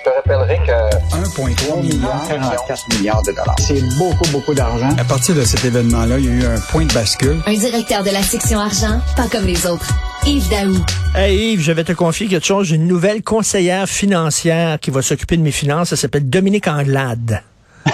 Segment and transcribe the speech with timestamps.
[0.00, 0.72] Je te rappellerai que
[1.14, 3.54] 1,3 milliard, 44 milliards de dollars.
[3.58, 4.88] C'est beaucoup, beaucoup d'argent.
[4.96, 7.36] À partir de cet événement-là, il y a eu un point de bascule.
[7.44, 9.90] Un directeur de la section argent, pas comme les autres.
[10.24, 10.74] Yves Daou.
[11.14, 12.68] Hey Yves, je vais te confier quelque chose.
[12.68, 15.92] J'ai une nouvelle conseillère financière qui va s'occuper de mes finances.
[15.92, 17.42] Elle s'appelle Dominique Anglade.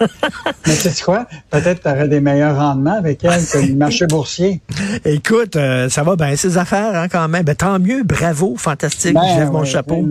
[0.66, 1.26] Mais tu sais quoi?
[1.50, 4.60] Peut-être que tu aurais des meilleurs rendements avec elle que le marché boursier.
[5.04, 7.44] Écoute, euh, ça va bien, ces affaires, hein, quand même.
[7.44, 9.14] Ben, tant mieux, bravo, fantastique.
[9.14, 10.06] Ben, je lève mon chapeau.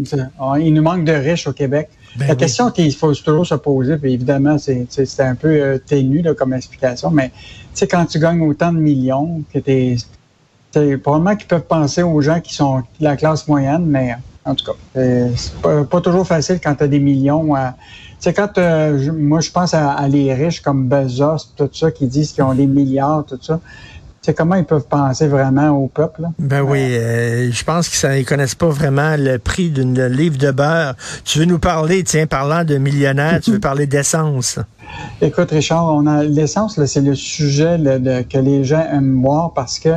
[0.60, 1.90] Il nous manque de riches au Québec.
[2.16, 2.38] Ben la oui.
[2.38, 6.54] question qu'il faut toujours se poser, puis évidemment, c'est un peu euh, ténu là, comme
[6.54, 7.36] explication, mais tu
[7.76, 9.96] sais, quand tu gagnes autant de millions, que t'es.
[11.02, 14.66] Probablement qu'ils peuvent penser aux gens qui sont de la classe moyenne, mais en tout
[14.66, 17.56] cas, euh, c'est pas, pas toujours facile quand tu as des millions.
[17.56, 17.74] à-
[18.20, 21.92] sais, quand euh, je- moi je pense à, à les riches comme Bezos, tout ça,
[21.92, 23.60] qui disent qu'ils ont des milliards, tout ça.
[24.22, 26.24] Tu sais, comment ils peuvent penser vraiment au peuple?
[26.24, 26.30] là?
[26.40, 30.52] Ben oui, euh, je pense qu'ils ne connaissent pas vraiment le prix d'une livre de
[30.52, 30.96] beurre.
[31.24, 34.60] Tu veux nous parler, tiens, parlant de millionnaires, tu veux parler d'essence?
[35.22, 39.54] Écoute, Richard, on a l'essence, c'est le sujet là, de- que les gens aiment voir
[39.54, 39.90] parce que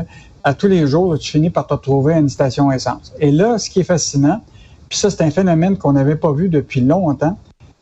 [0.45, 3.13] à tous les jours, là, tu finis par te retrouver à une station essence.
[3.19, 4.43] Et là, ce qui est fascinant,
[4.89, 7.37] puis ça, c'est un phénomène qu'on n'avait pas vu depuis longtemps,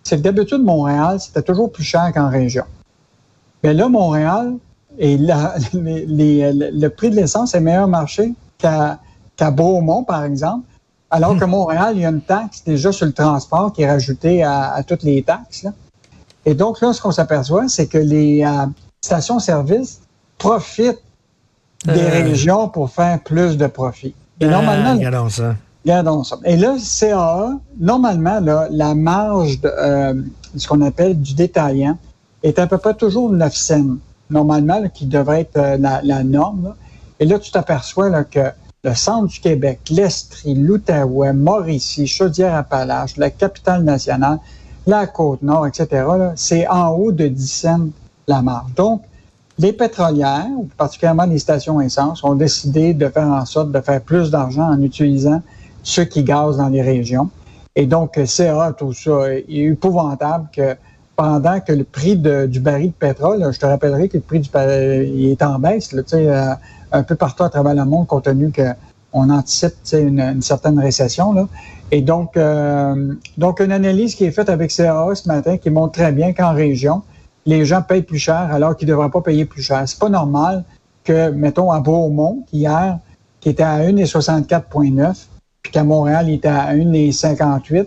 [0.09, 2.65] c'est que d'habitude, Montréal, c'était toujours plus cher qu'en région.
[3.63, 4.55] Mais là, Montréal,
[4.99, 8.99] et la- les- les- le prix de l'essence est meilleur marché qu'à
[9.51, 10.65] Beaumont, par exemple.
[11.11, 14.43] Alors que Montréal, il y a une taxe déjà sur le transport qui est rajoutée
[14.43, 15.63] à, à toutes les taxes.
[15.63, 15.73] là.
[16.45, 18.67] Et donc là, ce qu'on s'aperçoit, c'est que les euh,
[19.01, 20.01] stations-service
[20.39, 21.03] profitent
[21.85, 22.11] des Euh.
[22.11, 24.15] régions pour faire plus de profit.
[24.41, 24.95] Et normalement,
[25.31, 25.55] ça.
[26.45, 30.15] Et là, CAA, normalement, là, la marge de, euh,
[30.55, 31.97] ce qu'on appelle du détaillant
[32.43, 33.97] est à peu près toujours 9 cents,
[34.29, 36.75] normalement, qui devrait être euh, la, norme.
[37.21, 38.51] Et là, tu t'aperçois que
[38.85, 44.39] le centre du Québec, l'Estrie, l'Outaouais, Mauricie, Chaudière-Appalaches, la capitale nationale,
[44.87, 46.05] la Côte-Nord, etc.,
[46.37, 47.89] c'est en haut de 10 cents
[48.27, 48.75] la marge.
[48.75, 49.03] Donc,
[49.59, 50.47] les pétrolières,
[50.77, 54.81] particulièrement les stations essence, ont décidé de faire en sorte de faire plus d'argent en
[54.83, 55.43] utilisant
[55.83, 57.31] ceux qui gazent dans les régions.
[57.77, 60.77] Et donc, CA, tout ça, est épouvantable que
[61.17, 64.41] pendant que le prix de- du baril de pétrole, je te rappellerai que le prix
[64.41, 66.55] du il est en baisse, là, euh,
[66.93, 71.33] un peu partout à travers le monde, compte tenu qu'on anticipe une, une certaine récession.
[71.33, 71.47] Là.
[71.91, 75.93] Et donc, euh, donc, une analyse qui est faite avec CAA ce matin qui montre
[75.93, 77.03] très bien qu'en région,
[77.47, 79.83] les gens payent plus cher alors qu'ils ne devraient pas payer plus cher.
[79.87, 80.65] C'est pas normal
[81.05, 82.99] que, mettons, à Beaumont, hier,
[83.41, 85.27] qui était à 1,64,9,
[85.69, 87.87] puis qu'à Montréal, il était à 1,58,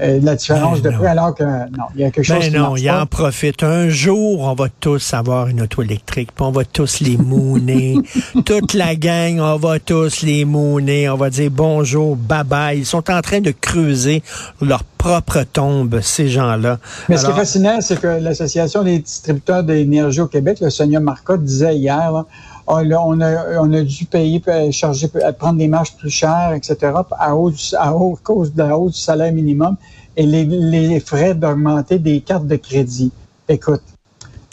[0.00, 2.50] euh, la différence Ben de prix, alors que non, il y a quelque chose Ben
[2.50, 3.62] qui non, il en profite.
[3.62, 7.98] Un jour, on va tous avoir une auto électrique, puis on va tous les mouner.
[8.46, 11.10] Toute la gang, on va tous les mouner.
[11.10, 12.78] On va dire bonjour, bye bye.
[12.78, 14.22] Ils sont en train de creuser
[14.62, 16.78] leur propre tombe, ces gens-là.
[17.10, 21.00] Mais ce qui est fascinant, c'est que l'Association des distributeurs d'énergie au Québec, le Sonia
[21.00, 22.24] Marcotte, disait hier, là,
[22.70, 26.10] Ah, là, on, a, on a dû payer, euh, charger, euh, prendre des marges plus
[26.10, 26.76] chères, etc.,
[27.18, 29.76] à, hausse, à hausse- cause de la hausse du salaire minimum
[30.16, 33.10] et les, les frais d'augmenter des cartes de crédit.
[33.48, 33.80] Écoute,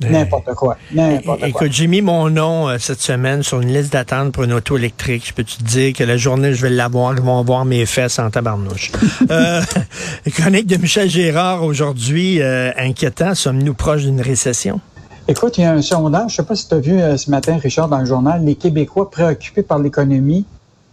[0.09, 1.47] n'importe quoi, n'importe quoi.
[1.49, 4.77] Écoute, j'ai mis mon nom euh, cette semaine sur une liste d'attente pour une auto
[4.77, 5.25] électrique.
[5.27, 8.19] Je peux te dire que la journée je vais l'avoir, ils vont voir mes fesses
[8.19, 8.91] en tabarnouche.
[9.29, 9.61] euh,
[10.33, 13.35] chronique de Michel Gérard aujourd'hui, euh, inquiétant.
[13.35, 14.79] Sommes-nous proches d'une récession?
[15.27, 17.31] Écoute, il y a un sondage, je sais pas si tu as vu euh, ce
[17.31, 20.45] matin, Richard, dans le journal, les Québécois préoccupés par l'économie,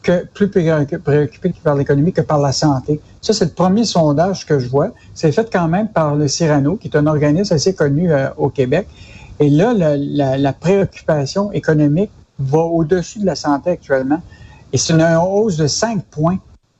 [0.02, 3.00] que plus préoccupés par l'économie que par la santé.
[3.20, 4.88] Ça, c'est le premier sondage que je vois.
[5.14, 8.48] C'est fait quand même par le Cyrano, qui est un organisme assez connu euh, au
[8.48, 8.88] Québec.
[9.38, 14.20] Et là, la, la- la préoccupation économique va au-dessus de la santé actuellement.
[14.72, 16.38] Et c'est une hausse de 5 points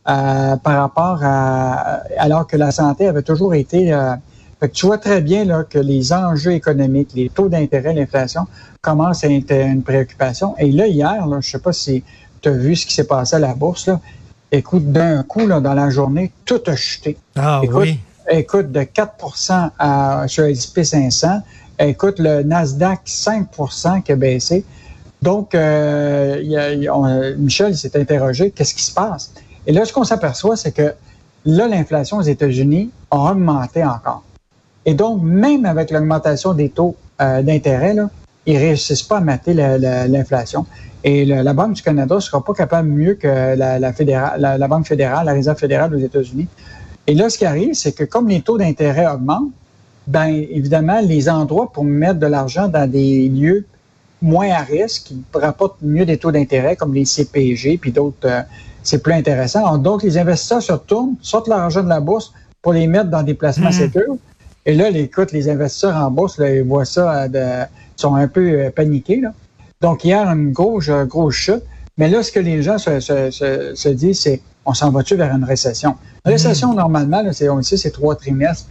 [0.08, 2.00] euh, par rapport à...
[2.18, 3.92] Alors que la santé avait toujours été...
[4.62, 8.46] fait que tu vois très bien là, que les enjeux économiques, les taux d'intérêt, l'inflation
[8.80, 10.54] commencent à être une préoccupation.
[10.58, 12.04] Et là, hier, là, je sais pas si
[12.40, 13.88] tu as vu ce qui s'est passé à la bourse.
[13.88, 14.00] Là.
[14.52, 17.16] Écoute, d'un coup, là, dans la journée, tout a chuté.
[17.36, 17.98] Ah Écoute, oui.
[18.30, 21.41] Écoute, de 4 à, sur S&P 500.
[21.80, 24.65] Écoute, le Nasdaq, 5% qui a baissé.
[25.20, 28.92] Donc, euh, il y a- il y a- on- Michel s'est interrogé, qu'est-ce qui se
[28.94, 29.32] passe?
[29.66, 30.94] Et là, ce qu'on s'aperçoit, c'est que
[31.44, 34.22] là, l'inflation aux États-Unis a augmenté encore.
[34.84, 37.94] Et donc, même avec l'augmentation des taux euh, d'intérêt,
[38.46, 40.66] ils réussissent pas à mater la- la- l'inflation.
[41.04, 44.40] Et le- la Banque du Canada ne sera pas capable mieux que la, la, fédérale,
[44.40, 46.48] la, la Banque fédérale, la Réserve fédérale aux États-Unis.
[47.06, 49.50] Et là, ce qui arrive, c'est que comme les taux d'intérêt augmentent,
[50.06, 53.64] ben évidemment, les endroits pour mettre de l'argent dans des lieux
[54.20, 58.42] moins à risque, qui rapportent mieux des taux d'intérêt, comme les CPG, puis d'autres, euh,
[58.82, 59.78] c'est plus intéressant.
[59.78, 62.32] Donc, les investisseurs se retournent, sortent l'argent de la bourse
[62.62, 64.16] pour les mettre dans des placements sécures.
[64.64, 68.00] Et là, les, écoute, les investisseurs en bourse, là, ils voient ça, euh, de- ils
[68.00, 69.20] sont un peu euh, paniqués.
[69.20, 69.32] Là.
[69.80, 71.62] Donc, hier, une grosse, euh, grosse chute.
[71.98, 75.16] Mais là, ce que les gens se, se, se, se disent, c'est on s'en va-tu
[75.16, 75.97] vers une récession?
[76.24, 78.68] Une récession, normalement, là, c'est, on le sait, c'est trois trimestres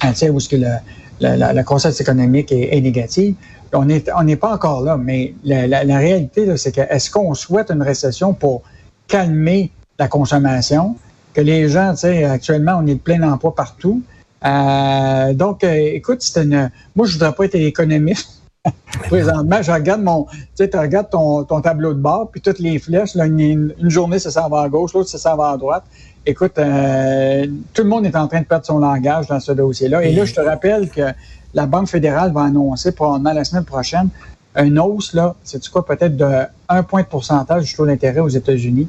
[0.00, 0.78] hein, tu sais, où est-ce que le-
[1.20, 3.34] la, la, la croissance économique est, est négative.
[3.72, 7.10] On n'est on n'est pas encore là, mais la, la, la réalité, c'est que est-ce
[7.10, 8.62] qu'on souhaite une récession pour
[9.08, 10.96] calmer la consommation?
[11.32, 14.02] Que les gens, tu sais, actuellement, on est de plein emploi partout.
[14.44, 16.70] Euh, donc, euh, écoute, c'est une.
[16.94, 18.42] Moi, je voudrais pas être économiste.
[19.08, 22.58] Présentement, je regarde mon, tu sais, tu regardes ton, ton tableau de bord, puis toutes
[22.60, 25.50] les flèches, là, une, une journée, ça s'en va à gauche, l'autre, ça s'en va
[25.50, 25.84] à droite.
[26.24, 30.02] Écoute, euh, tout le monde est en train de perdre son langage dans ce dossier-là.
[30.02, 31.12] Et là, je te rappelle que
[31.52, 34.08] la Banque fédérale va annoncer probablement la semaine prochaine
[34.56, 38.28] une hausse, là, c'est quoi, peut-être de 1 point de pourcentage du taux d'intérêt aux
[38.28, 38.88] États-Unis.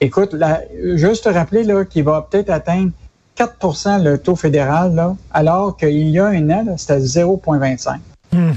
[0.00, 0.60] Écoute, là,
[0.94, 2.92] juste te rappeler là, qu'il va peut-être atteindre
[3.38, 7.98] 4% le taux fédéral, là, alors qu'il y a un an, c'était 0,25.
[8.32, 8.50] Hmm.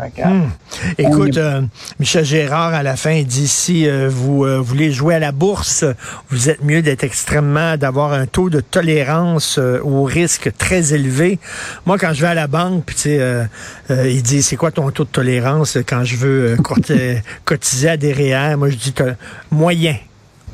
[0.00, 0.50] Fait que, Hmm.
[0.96, 1.62] Écoute, est- euh,
[1.98, 5.32] Michel Gérard, à la fin, il dit si euh, vous euh, voulez jouer à la
[5.32, 5.84] bourse,
[6.30, 11.40] vous êtes mieux d'être extrêmement, d'avoir un taux de tolérance au risque très élevé.
[11.84, 13.48] Moi, quand je vais à la banque, puis tu sais,
[13.90, 16.56] il dit c'est quoi ton taux de tolérance quand je veux
[17.44, 18.56] cotiser à des REER?
[18.56, 18.94] Moi, je dis
[19.50, 19.96] moyen.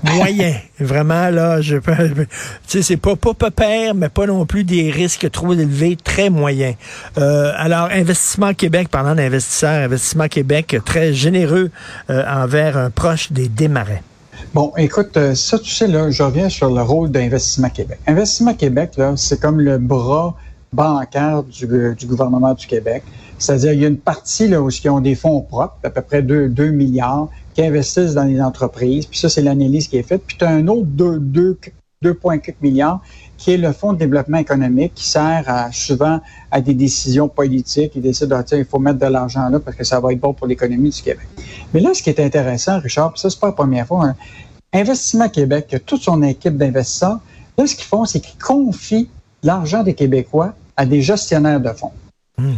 [0.02, 0.54] Moyen.
[0.78, 1.76] Vraiment, là, je.
[1.76, 2.26] Tu
[2.66, 6.30] sais, c'est pas, pas peu père, mais pas non plus des risques trop élevés, très
[6.30, 6.74] moyens.
[7.18, 11.70] Euh, alors, Investissement Québec, parlant d'investisseurs, Investissement Québec, très généreux
[12.10, 14.02] euh, envers un proche des démarrais.
[14.52, 17.98] Bon, écoute, euh, ça, tu sais, là, je reviens sur le rôle d'Investissement Québec.
[18.06, 20.36] Investissement Québec, là, c'est comme le bras
[20.72, 23.04] bancaire du, du gouvernement du Québec.
[23.38, 26.02] C'est-à-dire, il y a une partie là, où ils ont des fonds propres, à peu
[26.02, 29.06] près 2, 2 milliards, qui investissent dans les entreprises.
[29.06, 30.22] Puis ça, c'est l'analyse qui est faite.
[30.26, 31.58] Puis tu as un autre 2, 2,
[32.04, 33.00] 2,4 milliards
[33.36, 36.20] qui est le Fonds de développement économique qui sert souvent
[36.50, 37.92] à des décisions politiques.
[37.96, 40.20] Ils décident, ah, tiens, il faut mettre de l'argent là parce que ça va être
[40.20, 41.26] bon pour l'économie du Québec.
[41.72, 44.16] Mais là, ce qui est intéressant, Richard, puis ça, c'est pas la première fois, hein,
[44.72, 47.20] Investissement Québec, toute son équipe d'investisseurs,
[47.56, 49.08] là, ce qu'ils font, c'est qu'ils confient
[49.42, 51.92] l'argent des Québécois à des gestionnaires de fonds.
[52.38, 52.54] Hmm.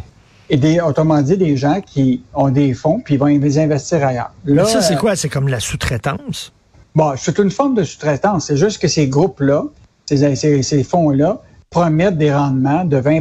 [0.48, 4.06] Et des, autrement dit, des gens qui ont des fonds, puis ils vont les investir
[4.06, 4.32] ailleurs.
[4.44, 5.16] Là, ça, c'est euh, quoi?
[5.16, 6.52] C'est comme la sous-traitance?
[6.94, 8.46] Bon, c'est une forme de sous-traitance.
[8.46, 9.64] C'est juste que ces groupes-là,
[10.06, 13.20] ces, ces, ces fonds-là, promettent des rendements de 20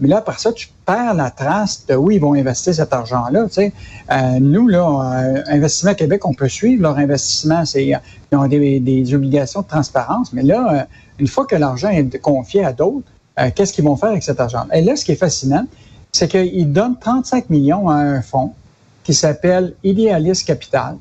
[0.00, 3.44] mais là, par ça, tu perds la trace de où ils vont investir cet argent-là.
[3.48, 3.72] Tu sais.
[4.10, 7.66] Euh, nous, là, euh, Investissement Québec, on peut suivre leur investissement.
[7.66, 10.32] C'est, ils ont des, des obligations de transparence.
[10.32, 10.82] Mais là, euh,
[11.18, 13.06] une fois que l'argent est confié à d'autres,
[13.54, 14.66] qu'est-ce qu'ils vont faire avec cet argent?
[14.72, 15.64] Et là, ce qui est fascinant,
[16.12, 18.52] c'est qu'ils donnent 35 millions à un fonds
[19.04, 20.96] qui s'appelle Idealist Capital,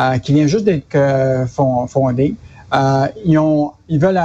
[0.00, 2.34] euh, qui vient juste d'être euh, fond- fondé.
[2.74, 4.20] Euh, ils, ont, ils, veulent,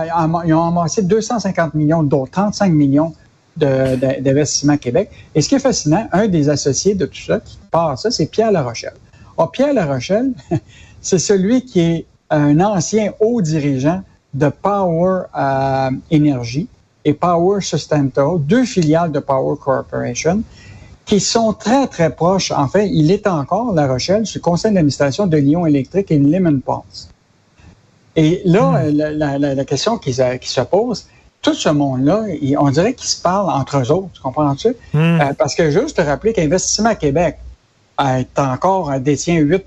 [0.45, 3.13] ils ont amassé 250 millions, dont 35 millions
[3.55, 5.09] d'investissement Québec.
[5.35, 8.25] Et ce qui est fascinant, un des associés de tout ça qui part ça, c'est
[8.25, 8.95] Pierre Larochelle.
[9.37, 10.31] Or, Pierre Larochelle,
[11.01, 14.01] c'est celui qui est un ancien haut dirigeant
[14.33, 16.67] de Power euh, Energy
[17.05, 18.11] et Power Sustainable,
[18.45, 20.41] deux filiales de Power Corporation,
[21.05, 22.51] qui sont très, très proches.
[22.51, 26.59] Enfin, il est encore, La Rochelle, sur le conseil d'administration de Lyon Électrique et Lemon
[26.59, 27.09] Pulse.
[28.15, 31.07] Et là, la, la- la- la question qui, se- qui se pose,
[31.41, 32.23] tout ce monde-là,
[32.59, 34.69] on dirait qu'ils se parlent entre eux autres, tu comprends-tu?
[34.93, 35.19] Hmm.
[35.19, 37.37] Euh, parce que juste te rappeler qu'Investissement Québec
[37.99, 39.65] est encore euh, détient 8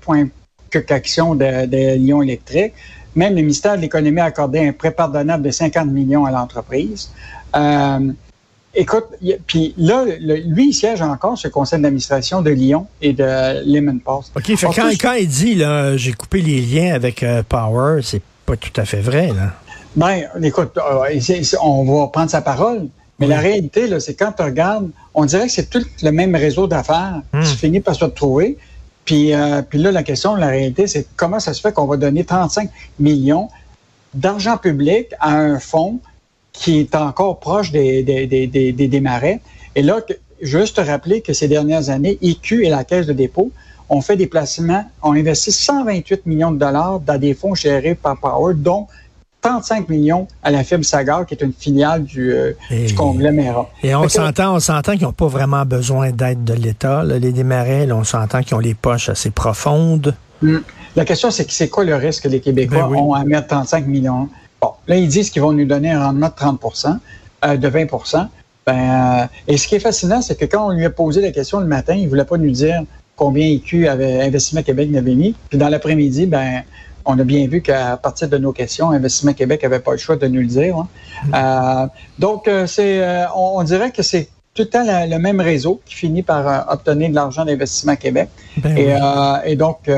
[0.89, 2.73] actions de, de Lyon Électrique.
[3.15, 7.09] Même le ministère de l'Économie a accordé un prêt pardonnable de 50 millions à l'entreprise.
[7.55, 8.11] Euh,
[8.75, 9.05] écoute,
[9.47, 13.23] puis là, le- lui, il siège encore sur le conseil d'administration de Lyon et de
[13.65, 14.31] Lemon Pulse.
[14.35, 18.55] OK, fait quand, il dit, là, j'ai coupé les liens avec euh, Power, c'est pas
[18.55, 19.53] tout à fait vrai, là.
[19.95, 21.19] Ben, écoute, euh,
[21.63, 23.31] on va prendre sa parole, mais Oui.
[23.33, 27.21] la réalité, c'est quand tu regardes, on dirait que c'est tout le même réseau d'affaires
[27.33, 27.41] Hmm.
[27.41, 28.57] qui finit par se retrouver.
[29.07, 32.25] Puis, euh, là, la question, la réalité, c'est comment ça se fait qu'on va donner
[32.25, 33.47] 35 millions
[34.13, 35.99] d'argent public à un fonds
[36.51, 39.39] qui est encore proche des, des, des, des, des- marais.
[39.75, 40.01] Et là,
[40.41, 43.49] juste te rappeler que ces dernières années, IQ et la Caisse de dépôt
[43.87, 48.19] ont fait des placements, ont investi 128 millions de dollars dans des fonds gérés par
[48.19, 48.87] Power, dont
[49.41, 53.69] 35 millions à la Fibre Sagar, qui est une filiale du, euh, Et- du conglomérat.
[53.83, 57.03] Et on s'entend, on s'entend qu'ils n'ont pas vraiment besoin d'aide de l'État.
[57.03, 60.15] Les démarrais, là, on s'entend qu'ils ont les poches assez profondes.
[60.41, 60.57] Hmm.
[60.95, 62.97] La question, c'est que c'est quoi le risque que les Québécois Ben oui.
[62.97, 64.27] ont à mettre 35 millions?
[64.61, 66.59] Bon, là, ils disent qu'ils vont nous donner un rendement de 30
[67.45, 68.27] euh, de 20%
[68.65, 71.31] ben, euh, Et ce qui est fascinant, c'est que quand on lui a posé la
[71.31, 72.81] question le matin, il ne voulait pas nous dire
[73.15, 75.35] combien IQ avait Investissement Québec n'avait mis.
[75.49, 76.63] Puis dans l'après-midi, ben
[77.07, 80.17] on a bien vu qu'à partir de nos questions, Investissement Québec n'avait pas le choix
[80.17, 80.75] de nous le dire.
[80.77, 80.87] Hein.
[81.33, 81.87] Euh,
[82.19, 85.95] donc, euh, c'est, euh, on, dirait que c'est tout le temps le même réseau qui
[85.95, 88.29] finit par obtenir de l'argent d'Investissement Québec.
[88.57, 89.89] Ben et, et, donc,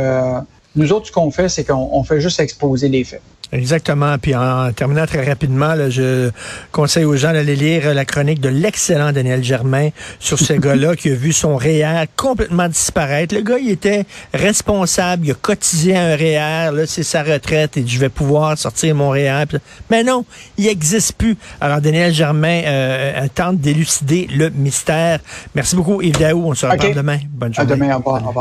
[0.75, 3.21] nous autres, ce qu'on fait, c'est qu'on fait juste exposer les faits.
[3.51, 4.17] Exactement.
[4.19, 6.29] Puis en terminant très rapidement, je
[6.71, 9.89] conseille aux gens d'aller lire la chronique de l'excellent Daniel Germain
[10.19, 13.33] sur ce gars-là qui a vu son REER complètement disparaître.
[13.33, 17.85] Le gars, il était responsable, il a cotisé un REER, là, c'est sa retraite et
[17.85, 19.45] je vais pouvoir sortir mon REER.
[19.89, 20.25] Mais non,
[20.57, 21.35] il n'existe plus.
[21.59, 25.19] Alors Daniel Germain euh, tente d'élucider le mystère.
[25.55, 26.43] Merci beaucoup, Yves Daou.
[26.45, 27.17] On se reparle demain.
[27.31, 27.71] Bonne journée.
[27.71, 27.95] À demain.
[27.95, 28.33] Au revoir.